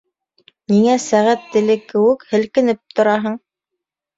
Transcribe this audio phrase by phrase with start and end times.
[0.73, 3.37] Ниңә сәғәт теле кеүек һелкенеп тораһың?